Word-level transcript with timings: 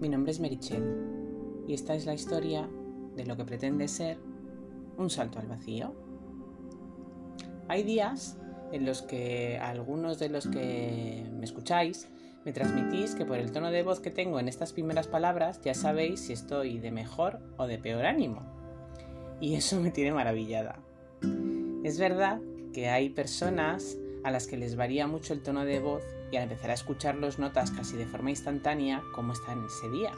Mi 0.00 0.08
nombre 0.08 0.30
es 0.30 0.38
Merichel 0.38 1.64
y 1.66 1.74
esta 1.74 1.94
es 1.96 2.06
la 2.06 2.14
historia 2.14 2.68
de 3.16 3.26
lo 3.26 3.36
que 3.36 3.44
pretende 3.44 3.88
ser 3.88 4.16
un 4.96 5.10
salto 5.10 5.40
al 5.40 5.48
vacío. 5.48 5.92
Hay 7.66 7.82
días 7.82 8.38
en 8.70 8.86
los 8.86 9.02
que 9.02 9.58
algunos 9.58 10.20
de 10.20 10.28
los 10.28 10.46
que 10.46 11.26
me 11.32 11.44
escucháis 11.44 12.08
me 12.44 12.52
transmitís 12.52 13.16
que 13.16 13.26
por 13.26 13.38
el 13.38 13.50
tono 13.50 13.72
de 13.72 13.82
voz 13.82 13.98
que 13.98 14.12
tengo 14.12 14.38
en 14.38 14.46
estas 14.46 14.72
primeras 14.72 15.08
palabras 15.08 15.60
ya 15.62 15.74
sabéis 15.74 16.20
si 16.20 16.32
estoy 16.32 16.78
de 16.78 16.92
mejor 16.92 17.40
o 17.56 17.66
de 17.66 17.78
peor 17.78 18.06
ánimo. 18.06 18.42
Y 19.40 19.54
eso 19.54 19.80
me 19.80 19.90
tiene 19.90 20.12
maravillada. 20.12 20.78
Es 21.82 21.98
verdad 21.98 22.40
que 22.72 22.88
hay 22.88 23.08
personas 23.10 23.98
a 24.22 24.30
las 24.30 24.46
que 24.46 24.58
les 24.58 24.76
varía 24.76 25.08
mucho 25.08 25.32
el 25.32 25.42
tono 25.42 25.64
de 25.64 25.80
voz 25.80 26.04
y 26.30 26.36
al 26.36 26.44
empezar 26.44 26.70
a 26.70 26.74
escucharlos 26.74 27.38
notas 27.38 27.70
casi 27.70 27.96
de 27.96 28.06
forma 28.06 28.30
instantánea 28.30 29.02
cómo 29.14 29.32
están 29.32 29.64
ese 29.64 29.90
día. 29.90 30.12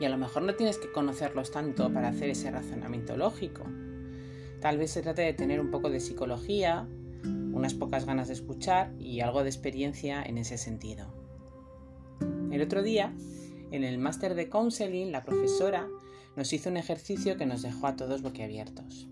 Y 0.00 0.04
a 0.04 0.08
lo 0.08 0.18
mejor 0.18 0.42
no 0.42 0.54
tienes 0.54 0.78
que 0.78 0.90
conocerlos 0.90 1.50
tanto 1.50 1.92
para 1.92 2.08
hacer 2.08 2.30
ese 2.30 2.50
razonamiento 2.50 3.16
lógico. 3.16 3.64
Tal 4.60 4.78
vez 4.78 4.92
se 4.92 5.02
trate 5.02 5.22
de 5.22 5.34
tener 5.34 5.60
un 5.60 5.70
poco 5.70 5.90
de 5.90 6.00
psicología, 6.00 6.86
unas 7.22 7.74
pocas 7.74 8.04
ganas 8.04 8.28
de 8.28 8.34
escuchar 8.34 8.92
y 8.98 9.20
algo 9.20 9.42
de 9.42 9.50
experiencia 9.50 10.22
en 10.22 10.38
ese 10.38 10.58
sentido. 10.58 11.06
El 12.50 12.62
otro 12.62 12.82
día, 12.82 13.12
en 13.70 13.84
el 13.84 13.98
máster 13.98 14.34
de 14.34 14.48
counseling, 14.48 15.12
la 15.12 15.22
profesora 15.22 15.88
nos 16.36 16.52
hizo 16.52 16.70
un 16.70 16.76
ejercicio 16.76 17.36
que 17.36 17.46
nos 17.46 17.62
dejó 17.62 17.86
a 17.86 17.96
todos 17.96 18.22
boquiabiertos. 18.22 19.08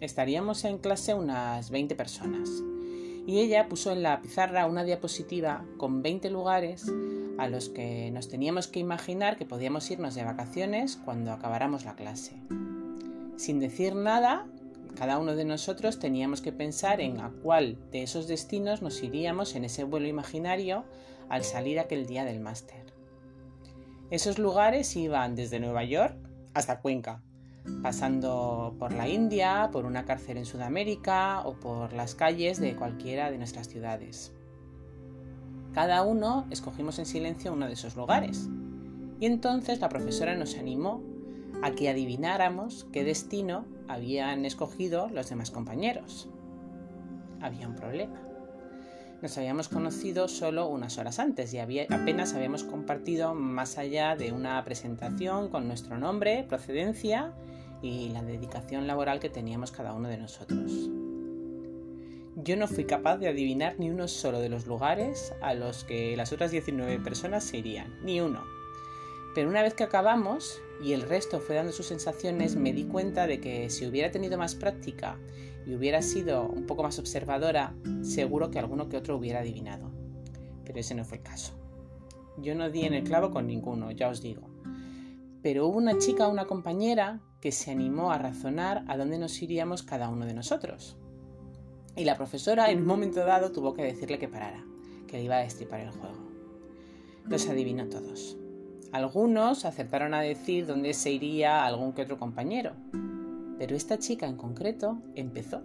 Estaríamos 0.00 0.64
en 0.64 0.78
clase 0.78 1.14
unas 1.14 1.70
20 1.70 1.94
personas 1.94 2.50
y 3.26 3.40
ella 3.40 3.68
puso 3.68 3.92
en 3.92 4.02
la 4.02 4.20
pizarra 4.20 4.66
una 4.66 4.84
diapositiva 4.84 5.64
con 5.76 6.02
20 6.02 6.30
lugares 6.30 6.90
a 7.38 7.48
los 7.48 7.68
que 7.68 8.10
nos 8.10 8.28
teníamos 8.28 8.68
que 8.68 8.80
imaginar 8.80 9.36
que 9.36 9.46
podíamos 9.46 9.90
irnos 9.90 10.14
de 10.14 10.24
vacaciones 10.24 10.98
cuando 11.04 11.32
acabáramos 11.32 11.84
la 11.84 11.94
clase. 11.94 12.36
Sin 13.36 13.60
decir 13.60 13.94
nada, 13.94 14.46
cada 14.96 15.18
uno 15.18 15.34
de 15.34 15.44
nosotros 15.44 15.98
teníamos 15.98 16.42
que 16.42 16.52
pensar 16.52 17.00
en 17.00 17.20
a 17.20 17.30
cuál 17.42 17.78
de 17.90 18.02
esos 18.02 18.28
destinos 18.28 18.82
nos 18.82 19.02
iríamos 19.02 19.54
en 19.54 19.64
ese 19.64 19.84
vuelo 19.84 20.06
imaginario 20.06 20.84
al 21.28 21.44
salir 21.44 21.80
aquel 21.80 22.06
día 22.06 22.24
del 22.24 22.40
máster. 22.40 22.92
Esos 24.10 24.38
lugares 24.38 24.94
iban 24.94 25.34
desde 25.34 25.60
Nueva 25.60 25.84
York 25.84 26.14
hasta 26.52 26.80
Cuenca, 26.80 27.22
pasando 27.82 28.74
por 28.78 28.92
la 28.92 29.08
India, 29.08 29.70
por 29.72 29.86
una 29.86 30.04
cárcel 30.04 30.36
en 30.36 30.46
Sudamérica 30.46 31.42
o 31.44 31.54
por 31.54 31.92
las 31.92 32.14
calles 32.14 32.60
de 32.60 32.76
cualquiera 32.76 33.30
de 33.30 33.38
nuestras 33.38 33.68
ciudades. 33.68 34.32
Cada 35.72 36.02
uno 36.02 36.46
escogimos 36.50 36.98
en 36.98 37.06
silencio 37.06 37.52
uno 37.52 37.66
de 37.66 37.72
esos 37.72 37.96
lugares 37.96 38.48
y 39.20 39.26
entonces 39.26 39.80
la 39.80 39.88
profesora 39.88 40.34
nos 40.34 40.56
animó 40.58 41.02
a 41.62 41.70
que 41.72 41.88
adivináramos 41.88 42.86
qué 42.92 43.04
destino 43.04 43.64
habían 43.88 44.44
escogido 44.44 45.08
los 45.08 45.28
demás 45.28 45.50
compañeros. 45.50 46.28
Había 47.40 47.68
un 47.68 47.76
problema. 47.76 48.20
Nos 49.22 49.38
habíamos 49.38 49.68
conocido 49.68 50.26
solo 50.26 50.68
unas 50.68 50.98
horas 50.98 51.20
antes 51.20 51.54
y 51.54 51.58
apenas 51.58 52.34
habíamos 52.34 52.64
compartido 52.64 53.34
más 53.34 53.78
allá 53.78 54.16
de 54.16 54.32
una 54.32 54.62
presentación 54.64 55.48
con 55.48 55.68
nuestro 55.68 55.96
nombre, 55.96 56.44
procedencia 56.48 57.32
y 57.82 58.08
la 58.10 58.22
dedicación 58.22 58.86
laboral 58.86 59.20
que 59.20 59.28
teníamos 59.28 59.72
cada 59.72 59.92
uno 59.92 60.08
de 60.08 60.16
nosotros. 60.16 60.88
Yo 62.36 62.56
no 62.56 62.66
fui 62.66 62.84
capaz 62.84 63.18
de 63.18 63.28
adivinar 63.28 63.74
ni 63.78 63.90
uno 63.90 64.08
solo 64.08 64.40
de 64.40 64.48
los 64.48 64.66
lugares 64.66 65.34
a 65.42 65.52
los 65.52 65.84
que 65.84 66.16
las 66.16 66.32
otras 66.32 66.50
19 66.50 67.00
personas 67.00 67.44
se 67.44 67.58
irían, 67.58 67.94
ni 68.02 68.20
uno. 68.20 68.42
Pero 69.34 69.50
una 69.50 69.62
vez 69.62 69.74
que 69.74 69.84
acabamos 69.84 70.60
y 70.82 70.92
el 70.92 71.02
resto 71.02 71.40
fue 71.40 71.56
dando 71.56 71.72
sus 71.72 71.86
sensaciones, 71.86 72.56
me 72.56 72.72
di 72.72 72.84
cuenta 72.84 73.26
de 73.26 73.40
que 73.40 73.68
si 73.68 73.86
hubiera 73.86 74.10
tenido 74.10 74.38
más 74.38 74.54
práctica 74.54 75.18
y 75.66 75.74
hubiera 75.74 76.02
sido 76.02 76.44
un 76.44 76.66
poco 76.66 76.82
más 76.82 76.98
observadora, 76.98 77.74
seguro 78.02 78.50
que 78.50 78.58
alguno 78.58 78.88
que 78.88 78.96
otro 78.96 79.16
hubiera 79.16 79.40
adivinado. 79.40 79.90
Pero 80.64 80.80
ese 80.80 80.94
no 80.94 81.04
fue 81.04 81.18
el 81.18 81.24
caso. 81.24 81.52
Yo 82.38 82.54
no 82.54 82.70
di 82.70 82.82
en 82.82 82.94
el 82.94 83.04
clavo 83.04 83.30
con 83.30 83.46
ninguno, 83.46 83.90
ya 83.90 84.08
os 84.08 84.22
digo. 84.22 84.48
Pero 85.42 85.66
hubo 85.66 85.76
una 85.76 85.98
chica, 85.98 86.28
una 86.28 86.46
compañera, 86.46 87.20
que 87.42 87.50
se 87.50 87.72
animó 87.72 88.12
a 88.12 88.18
razonar 88.18 88.84
a 88.86 88.96
dónde 88.96 89.18
nos 89.18 89.42
iríamos 89.42 89.82
cada 89.82 90.08
uno 90.08 90.26
de 90.26 90.32
nosotros. 90.32 90.96
Y 91.96 92.04
la 92.04 92.16
profesora 92.16 92.70
en 92.70 92.78
un 92.78 92.86
momento 92.86 93.26
dado 93.26 93.50
tuvo 93.50 93.74
que 93.74 93.82
decirle 93.82 94.20
que 94.20 94.28
parara, 94.28 94.64
que 95.08 95.16
le 95.16 95.24
iba 95.24 95.36
a 95.36 95.42
destripar 95.42 95.80
el 95.80 95.90
juego. 95.90 96.30
Los 97.26 97.48
adivinó 97.48 97.88
todos. 97.88 98.38
Algunos 98.92 99.64
acertaron 99.64 100.14
a 100.14 100.20
decir 100.20 100.66
dónde 100.66 100.94
se 100.94 101.10
iría 101.10 101.66
algún 101.66 101.94
que 101.94 102.02
otro 102.02 102.16
compañero, 102.16 102.74
pero 103.58 103.74
esta 103.74 103.98
chica 103.98 104.26
en 104.26 104.36
concreto 104.36 105.02
empezó. 105.16 105.62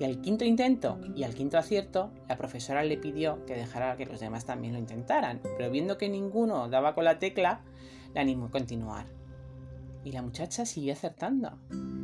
Y 0.00 0.04
al 0.04 0.22
quinto 0.22 0.46
intento 0.46 0.98
y 1.14 1.24
al 1.24 1.34
quinto 1.34 1.58
acierto, 1.58 2.12
la 2.28 2.38
profesora 2.38 2.82
le 2.82 2.96
pidió 2.96 3.44
que 3.44 3.54
dejara 3.54 3.98
que 3.98 4.06
los 4.06 4.20
demás 4.20 4.46
también 4.46 4.72
lo 4.72 4.78
intentaran, 4.78 5.40
pero 5.58 5.70
viendo 5.70 5.98
que 5.98 6.08
ninguno 6.08 6.66
daba 6.70 6.94
con 6.94 7.04
la 7.04 7.18
tecla, 7.18 7.60
la 8.14 8.22
animó 8.22 8.46
a 8.46 8.50
continuar. 8.50 9.23
Y 10.04 10.12
la 10.12 10.22
muchacha 10.22 10.66
siguió 10.66 10.92
acertando. 10.92 11.58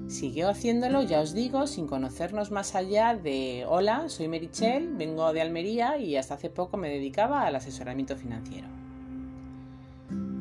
Siguió 0.09 0.49
haciéndolo, 0.49 1.03
ya 1.03 1.21
os 1.21 1.34
digo, 1.34 1.66
sin 1.66 1.87
conocernos 1.87 2.50
más 2.50 2.75
allá 2.75 3.15
de 3.15 3.65
hola, 3.69 4.09
soy 4.09 4.27
Merichel, 4.27 4.94
vengo 4.94 5.33
de 5.33 5.43
Almería 5.43 5.99
y 5.99 6.16
hasta 6.16 6.34
hace 6.34 6.50
poco 6.50 6.77
me 6.77 6.88
dedicaba 6.88 7.43
al 7.43 7.55
asesoramiento 7.55 8.16
financiero. 8.16 8.66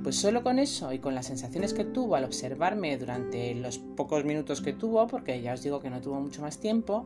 Pues 0.02 0.16
solo 0.16 0.42
con 0.42 0.58
eso 0.58 0.94
y 0.94 1.00
con 1.00 1.14
las 1.14 1.28
sensaciones 1.28 1.74
que 1.74 1.84
tuvo 1.84 2.16
al 2.16 2.24
observarme 2.24 2.98
durante 2.98 3.54
los 3.54 3.78
pocos 3.78 4.24
minutos 4.24 4.62
que 4.62 4.74
tuvo, 4.74 5.06
porque 5.08 5.42
ya 5.42 5.54
os 5.54 5.62
digo 5.62 5.82
que 5.82 5.90
no 5.90 6.02
tuvo 6.02 6.20
mucho 6.20 6.42
más 6.42 6.60
tiempo, 6.60 7.06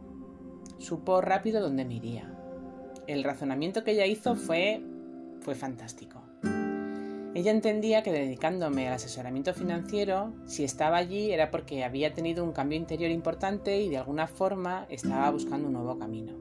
supo 0.78 1.20
rápido 1.20 1.60
dónde 1.60 1.84
me 1.84 1.96
iría. 1.96 2.32
El 3.08 3.24
razonamiento 3.24 3.84
que 3.84 3.92
ella 3.92 4.06
hizo 4.06 4.36
fue 4.36 4.82
fue 5.42 5.56
fantástico. 5.56 6.23
Ella 7.36 7.50
entendía 7.50 8.04
que 8.04 8.12
dedicándome 8.12 8.88
al 8.88 8.94
asesoramiento 8.94 9.56
financiero, 9.56 10.34
si 10.46 10.64
estaba 10.64 10.98
allí 10.98 11.32
era 11.32 11.50
porque 11.50 11.84
había 11.84 12.14
tenido 12.14 12.44
un 12.44 12.52
cambio 12.52 12.78
interior 12.78 13.10
importante 13.10 13.82
y 13.82 13.90
de 13.90 13.98
alguna 13.98 14.28
forma 14.28 14.86
estaba 14.90 15.32
buscando 15.32 15.68
un 15.68 15.74
nuevo 15.74 15.98
camino. 15.98 16.34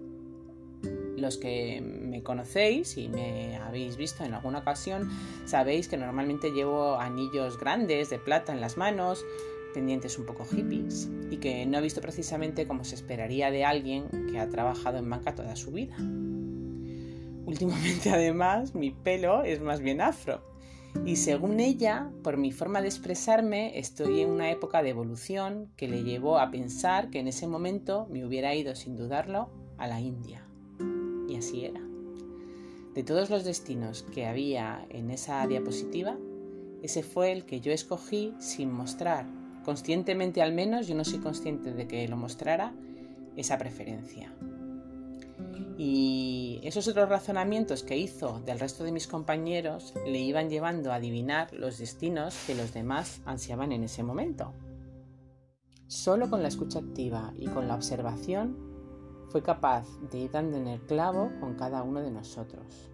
Los 1.17 1.39
que 1.39 1.81
me 1.81 2.23
conocéis 2.23 2.99
y 2.99 3.09
me 3.09 3.57
habéis 3.57 3.97
visto 3.97 4.23
en 4.23 4.35
alguna 4.35 4.59
ocasión 4.59 5.09
sabéis 5.47 5.89
que 5.89 5.97
normalmente 5.97 6.51
llevo 6.51 6.97
anillos 6.97 7.59
grandes 7.59 8.11
de 8.11 8.19
plata 8.19 8.53
en 8.53 8.61
las 8.61 8.77
manos, 8.77 9.25
pendientes 9.73 10.19
un 10.19 10.27
poco 10.27 10.45
hippies, 10.45 11.09
y 11.31 11.39
que 11.39 11.65
no 11.65 11.79
he 11.79 11.81
visto 11.81 12.03
precisamente 12.03 12.67
como 12.67 12.85
se 12.85 12.97
esperaría 12.97 13.51
de 13.51 13.65
alguien 13.65 14.09
que 14.31 14.39
ha 14.39 14.49
trabajado 14.51 14.99
en 14.99 15.09
banca 15.09 15.35
toda 15.35 15.57
su 15.57 15.71
vida. 15.71 15.97
Últimamente 17.47 18.11
además 18.13 18.75
mi 18.75 18.91
pelo 18.91 19.43
es 19.43 19.63
más 19.63 19.81
bien 19.81 20.03
afro, 20.03 20.52
y 21.05 21.17
según 21.17 21.59
ella, 21.59 22.11
por 22.23 22.37
mi 22.37 22.53
forma 22.53 22.81
de 22.81 22.89
expresarme, 22.89 23.79
estoy 23.79 24.21
en 24.21 24.31
una 24.31 24.51
época 24.51 24.83
de 24.83 24.91
evolución 24.91 25.73
que 25.77 25.89
le 25.89 26.05
llevó 26.05 26.39
a 26.39 26.51
pensar 26.51 27.11
que 27.11 27.19
en 27.19 27.29
ese 27.29 27.49
momento 27.49 28.07
me 28.09 28.25
hubiera 28.25 28.55
ido 28.55 28.77
sin 28.77 28.97
dudarlo 28.97 29.51
a 29.79 29.89
la 29.89 30.01
India. 30.01 30.47
Y 31.29 31.37
así 31.37 31.65
era. 31.65 31.81
De 32.95 33.03
todos 33.03 33.31
los 33.31 33.43
destinos 33.43 34.05
que 34.15 34.27
había 34.27 34.87
en 34.91 35.11
esa 35.11 35.45
diapositiva, 35.47 36.17
ese 36.83 37.03
fue 37.03 37.33
el 37.33 37.47
que 37.47 37.61
yo 37.61 37.73
escogí 37.73 38.35
sin 38.39 38.71
mostrar, 38.71 39.27
conscientemente 39.65 40.41
al 40.41 40.53
menos, 40.53 40.87
yo 40.87 40.95
no 40.95 41.05
soy 41.05 41.19
consciente 41.19 41.73
de 41.73 41.89
que 41.89 42.07
lo 42.07 42.17
mostrara, 42.17 42.75
esa 43.37 43.59
preferencia. 43.59 44.33
Y 45.79 46.61
esos 46.63 46.87
otros 46.89 47.09
razonamientos 47.09 47.83
que 47.83 47.97
hizo 47.97 48.41
del 48.45 48.61
resto 48.61 48.85
de 48.85 48.93
mis 48.93 49.07
compañeros 49.07 49.95
le 50.07 50.19
iban 50.19 50.51
llevando 50.51 50.93
a 50.93 50.97
adivinar 50.97 51.53
los 51.53 51.79
destinos 51.79 52.37
que 52.47 52.55
los 52.55 52.75
demás 52.75 53.21
ansiaban 53.25 53.73
en 53.73 53.85
ese 53.85 54.03
momento. 54.03 54.53
Solo 55.87 56.29
con 56.29 56.43
la 56.43 56.49
escucha 56.49 56.79
activa 56.79 57.33
y 57.39 57.47
con 57.47 57.69
la 57.69 57.75
observación 57.75 58.57
fue 59.29 59.43
capaz 59.43 59.87
de 60.11 60.19
ir 60.19 60.31
dando 60.31 60.59
en 60.59 60.69
el 60.69 60.81
clavo 60.81 61.31
con 61.41 61.55
cada 61.55 61.83
uno 61.83 62.01
de 62.01 62.11
nosotros. 62.11 62.91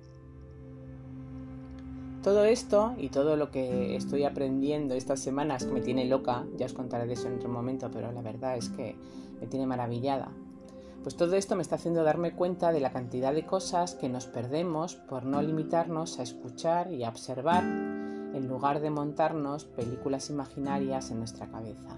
Todo 2.23 2.45
esto 2.45 2.95
y 2.99 3.09
todo 3.09 3.37
lo 3.37 3.51
que 3.51 3.97
estoy 3.97 4.25
aprendiendo 4.25 4.95
estas 4.95 5.21
semanas 5.21 5.65
que 5.65 5.73
me 5.73 5.81
tiene 5.81 6.05
loca, 6.05 6.45
ya 6.57 6.67
os 6.67 6.73
contaré 6.73 7.07
de 7.07 7.15
eso 7.15 7.29
en 7.29 7.37
otro 7.37 7.49
momento, 7.49 7.91
pero 7.91 8.13
la 8.13 8.23
verdad 8.23 8.57
es 8.57 8.69
que 8.69 8.97
me 9.41 9.47
tiene 9.47 9.67
maravillada 9.67 10.31
pues 11.03 11.17
todo 11.17 11.35
esto 11.37 11.57
me 11.57 11.63
está 11.63 11.77
haciendo 11.77 12.03
darme 12.03 12.35
cuenta 12.35 12.73
de 12.73 12.81
la 12.81 12.93
cantidad 12.93 13.33
de 13.33 13.47
cosas 13.47 13.95
que 13.95 14.09
nos 14.09 14.27
perdemos 14.27 14.97
por 14.97 15.25
no 15.25 15.41
limitarnos 15.43 16.19
a 16.19 16.23
escuchar 16.23 16.93
y 16.93 17.05
a 17.05 17.09
observar 17.09 17.63
en 17.65 18.49
lugar 18.49 18.81
de 18.81 18.91
montarnos 18.91 19.65
películas 19.65 20.31
imaginarias 20.31 21.11
en 21.11 21.19
nuestra 21.19 21.49
cabeza. 21.49 21.97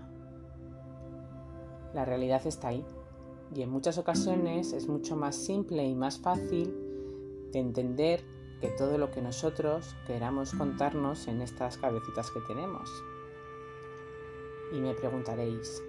La 1.95 2.05
realidad 2.05 2.47
está 2.47 2.69
ahí 2.69 2.85
y 3.55 3.63
en 3.63 3.71
muchas 3.71 3.99
ocasiones 3.99 4.73
es 4.73 4.89
mucho 4.89 5.17
más 5.17 5.35
simple 5.35 5.85
y 5.85 5.95
más 5.95 6.19
fácil 6.19 6.75
de 7.53 7.59
entender 7.59 8.25
que 8.61 8.69
todo 8.69 8.99
lo 8.99 9.11
que 9.11 9.23
nosotros 9.23 9.97
queramos 10.07 10.53
contarnos 10.53 11.27
en 11.27 11.41
estas 11.41 11.79
cabecitas 11.79 12.31
que 12.31 12.41
tenemos. 12.41 12.91
Y 14.73 14.81
me 14.81 14.95
preguntaréis, 14.95 15.83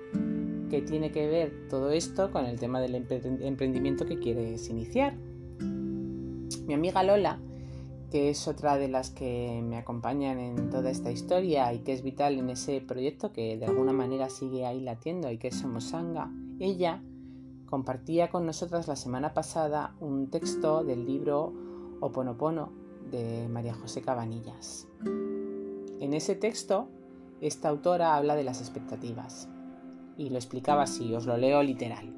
¿qué 0.71 0.81
tiene 0.81 1.11
que 1.11 1.27
ver 1.27 1.67
todo 1.69 1.91
esto 1.91 2.31
con 2.31 2.45
el 2.45 2.57
tema 2.57 2.79
del 2.79 2.95
emprendimiento 2.95 4.05
que 4.05 4.19
quieres 4.19 4.69
iniciar? 4.69 5.17
Mi 6.65 6.73
amiga 6.73 7.03
Lola, 7.03 7.39
que 8.09 8.29
es 8.29 8.47
otra 8.47 8.77
de 8.77 8.87
las 8.87 9.09
que 9.09 9.61
me 9.61 9.75
acompañan 9.75 10.39
en 10.39 10.69
toda 10.69 10.89
esta 10.89 11.11
historia 11.11 11.73
y 11.73 11.79
que 11.79 11.91
es 11.91 12.03
vital 12.03 12.39
en 12.39 12.49
ese 12.49 12.79
proyecto 12.79 13.33
que 13.33 13.57
de 13.57 13.65
alguna 13.65 13.91
manera 13.91 14.29
sigue 14.29 14.65
ahí 14.65 14.79
latiendo 14.79 15.29
y 15.29 15.37
que 15.37 15.49
es 15.49 15.55
Somosanga, 15.55 16.31
ella 16.57 17.03
compartía 17.65 18.29
con 18.29 18.45
nosotras 18.45 18.87
la 18.87 18.95
semana 18.95 19.33
pasada 19.33 19.93
un 19.99 20.29
texto 20.29 20.85
del 20.85 21.05
libro 21.05 21.51
Oponopono 21.99 22.71
de 23.11 23.49
María 23.49 23.73
José 23.73 24.01
Cabanillas. 24.01 24.87
En 25.99 26.13
ese 26.13 26.35
texto, 26.35 26.87
esta 27.41 27.67
autora 27.67 28.15
habla 28.15 28.37
de 28.37 28.45
las 28.45 28.61
expectativas 28.61 29.49
y 30.21 30.29
lo 30.29 30.35
explicaba 30.35 30.83
así, 30.83 31.15
os 31.15 31.25
lo 31.25 31.35
leo 31.35 31.63
literal. 31.63 32.13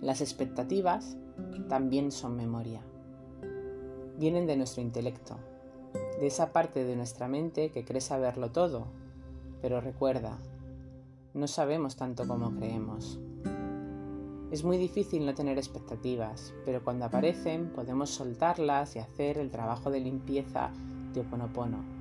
Las 0.00 0.20
expectativas 0.20 1.16
también 1.68 2.10
son 2.10 2.36
memoria. 2.36 2.80
Vienen 4.18 4.46
de 4.46 4.56
nuestro 4.56 4.82
intelecto, 4.82 5.36
de 6.18 6.26
esa 6.26 6.52
parte 6.52 6.84
de 6.84 6.96
nuestra 6.96 7.28
mente 7.28 7.70
que 7.70 7.84
cree 7.84 8.00
saberlo 8.00 8.50
todo, 8.50 8.86
pero 9.62 9.80
recuerda, 9.80 10.38
no 11.32 11.46
sabemos 11.46 11.94
tanto 11.94 12.26
como 12.26 12.56
creemos. 12.56 13.20
Es 14.50 14.64
muy 14.64 14.78
difícil 14.78 15.24
no 15.24 15.34
tener 15.34 15.58
expectativas, 15.58 16.54
pero 16.64 16.82
cuando 16.82 17.04
aparecen 17.04 17.70
podemos 17.70 18.10
soltarlas 18.10 18.96
y 18.96 18.98
hacer 18.98 19.38
el 19.38 19.50
trabajo 19.50 19.92
de 19.92 20.00
limpieza 20.00 20.70
de 21.12 21.20
Oponopono, 21.20 21.97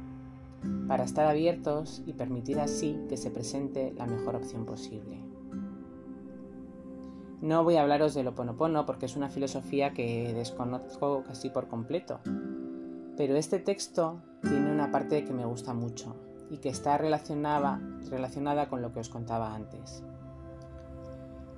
para 0.88 1.04
estar 1.04 1.26
abiertos 1.26 2.02
y 2.06 2.14
permitir 2.14 2.60
así 2.60 3.00
que 3.10 3.18
se 3.18 3.32
presente 3.32 3.94
la 3.98 4.06
mejor 4.06 4.36
opción 4.36 4.66
posible. 4.66 5.24
No 7.42 7.64
voy 7.64 7.76
a 7.76 7.84
hablaros 7.84 8.16
del 8.16 8.28
Oponopono 8.28 8.86
porque 8.86 9.06
es 9.06 9.16
una 9.16 9.30
filosofía 9.30 9.94
que 9.94 10.34
desconozco 10.34 11.24
casi 11.24 11.50
por 11.50 11.68
completo, 11.68 12.20
pero 13.16 13.36
este 13.36 13.60
texto 13.60 14.22
tiene 14.42 14.72
una 14.72 14.92
parte 14.92 15.24
que 15.24 15.34
me 15.34 15.46
gusta 15.46 15.74
mucho 15.74 16.16
y 16.50 16.58
que 16.58 16.70
está 16.70 16.98
relacionada 16.98 18.70
con 18.70 18.82
lo 18.82 18.92
que 18.92 19.02
os 19.02 19.10
contaba 19.10 19.54
antes. 19.54 20.04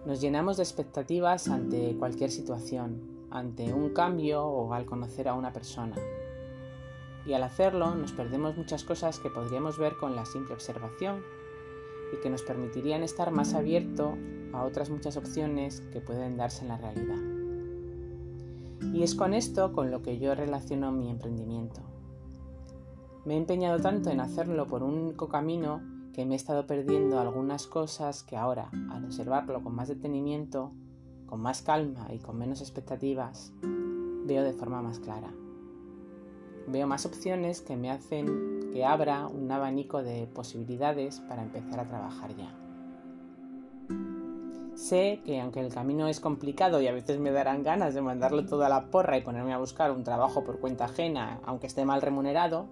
Nos 0.06 0.22
llenamos 0.22 0.58
de 0.58 0.64
expectativas 0.64 1.48
ante 1.50 1.96
cualquier 1.98 2.32
situación, 2.32 3.28
ante 3.30 3.74
un 3.74 3.90
cambio 3.90 4.46
o 4.46 4.74
al 4.74 4.86
conocer 4.86 5.28
a 5.28 5.34
una 5.34 5.54
persona. 5.54 5.96
Y 7.30 7.36
al 7.36 7.44
hacerlo 7.44 7.94
nos 7.94 8.12
perdemos 8.12 8.58
muchas 8.58 8.84
cosas 8.84 9.20
que 9.20 9.30
podríamos 9.30 9.78
ver 9.78 9.98
con 9.98 10.16
la 10.16 10.26
simple 10.26 10.56
observación 10.56 11.22
y 12.12 12.20
que 12.24 12.30
nos 12.32 12.42
permitirían 12.42 13.04
estar 13.04 13.30
más 13.30 13.54
abierto 13.54 14.18
a 14.52 14.64
otras 14.64 14.90
muchas 14.90 15.16
opciones 15.16 15.82
que 15.94 16.02
pueden 16.02 16.38
darse 16.38 16.64
en 16.64 16.70
la 16.70 16.78
realidad. 16.78 17.20
Y 18.96 19.04
es 19.04 19.14
con 19.14 19.36
esto 19.36 19.74
con 19.74 19.92
lo 19.92 20.02
que 20.02 20.18
yo 20.18 20.34
relaciono 20.34 20.92
mi 20.92 21.12
emprendimiento. 21.12 21.82
Me 23.26 23.36
he 23.36 23.38
empeñado 23.38 23.80
tanto 23.80 24.10
en 24.10 24.22
hacerlo 24.22 24.66
por 24.66 24.82
un 24.82 24.96
único 24.96 25.30
camino 25.30 25.84
que 26.14 26.26
me 26.26 26.34
he 26.34 26.36
estado 26.36 26.66
perdiendo 26.66 27.20
algunas 27.20 27.68
cosas 27.68 28.24
que 28.24 28.38
ahora, 28.38 28.72
al 28.90 29.06
observarlo 29.06 29.64
con 29.64 29.76
más 29.76 29.88
detenimiento, 29.88 30.72
con 31.28 31.42
más 31.42 31.62
calma 31.62 32.08
y 32.12 32.18
con 32.18 32.40
menos 32.40 32.60
expectativas, 32.62 33.54
veo 34.26 34.44
de 34.44 34.54
forma 34.54 34.82
más 34.82 34.98
clara. 34.98 35.32
Veo 36.72 36.88
más 36.88 37.06
opciones 37.06 37.62
que 37.62 37.76
me 37.76 37.90
hacen 37.90 38.70
que 38.72 38.86
abra 38.86 39.28
un 39.28 39.52
abanico 39.52 40.04
de 40.04 40.28
posibilidades 40.28 41.20
para 41.22 41.42
empezar 41.42 41.80
a 41.80 41.88
trabajar 41.88 42.36
ya. 42.36 42.56
Sé 44.76 45.22
que 45.26 45.42
aunque 45.42 45.60
el 45.60 45.74
camino 45.74 46.08
es 46.08 46.20
complicado 46.20 46.80
y 46.80 46.88
a 46.88 46.94
veces 46.94 47.20
me 47.20 47.32
darán 47.32 47.64
ganas 47.64 47.94
de 47.94 48.02
mandarlo 48.02 48.46
todo 48.46 48.64
a 48.64 48.70
la 48.70 48.86
porra 48.92 49.18
y 49.18 49.22
ponerme 49.22 49.54
a 49.54 49.58
buscar 49.58 49.92
un 49.92 50.04
trabajo 50.04 50.44
por 50.44 50.60
cuenta 50.60 50.86
ajena, 50.86 51.42
aunque 51.46 51.68
esté 51.68 51.84
mal 51.84 52.02
remunerado, 52.02 52.68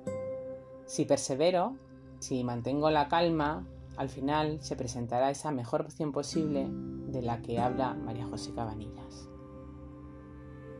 si 0.85 1.03
persevero 1.03 1.75
si 2.19 2.43
mantengo 2.43 2.89
la 2.89 3.07
calma, 3.07 3.65
al 3.95 4.09
final 4.09 4.59
se 4.61 4.75
presentará 4.75 5.29
esa 5.29 5.51
mejor 5.51 5.81
opción 5.81 6.11
posible 6.11 6.67
de 6.69 7.21
la 7.21 7.41
que 7.41 7.59
habla 7.59 7.93
María 7.93 8.25
José 8.25 8.53
Cabanillas. 8.53 9.29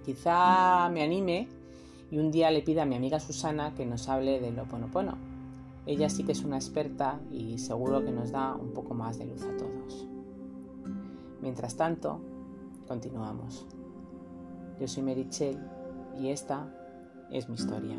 Quizá 0.03 0.89
me 0.89 1.03
anime 1.03 1.47
y 2.09 2.18
un 2.18 2.31
día 2.31 2.51
le 2.51 2.62
pida 2.62 2.83
a 2.83 2.86
mi 2.86 2.95
amiga 2.95 3.19
Susana 3.19 3.74
que 3.75 3.86
nos 3.86 4.07
hable 4.09 4.39
del 4.39 4.59
Oponopono. 4.59 5.18
Ella 5.86 6.09
sí 6.09 6.24
que 6.24 6.33
es 6.33 6.44
una 6.44 6.57
experta 6.57 7.19
y 7.31 7.57
seguro 7.57 8.04
que 8.04 8.12
nos 8.12 8.31
da 8.31 8.56
un 8.56 8.74
poco 8.74 8.94
más 8.94 9.18
de 9.18 9.25
luz 9.25 9.44
a 9.44 9.56
todos. 9.56 10.07
Mientras 11.42 11.75
tanto, 11.75 12.19
continuamos. 12.88 13.65
Yo 14.80 14.88
soy 14.88 15.04
Merichel 15.04 15.57
y 16.19 16.30
esta 16.30 16.74
es 17.31 17.48
mi 17.48 17.56
historia. 17.56 17.98